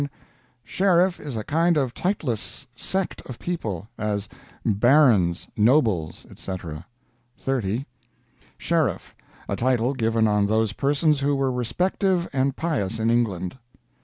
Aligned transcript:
Sheriff 0.63 1.19
is 1.19 1.37
a 1.37 1.43
kind 1.43 1.77
of 1.77 1.93
titlous 1.93 2.65
sect 2.75 3.21
of 3.27 3.37
people, 3.37 3.87
as 3.99 4.27
Barons, 4.65 5.47
Nobles, 5.55 6.25
etc. 6.27 6.87
"30. 7.37 7.85
Sheriff; 8.57 9.13
a 9.47 9.55
tittle 9.55 9.93
given 9.93 10.27
on 10.27 10.47
those 10.47 10.73
persons 10.73 11.19
who 11.19 11.35
were 11.35 11.51
respective 11.51 12.27
and 12.33 12.55
pious 12.55 12.97
in 12.99 13.11
England." 13.11 13.59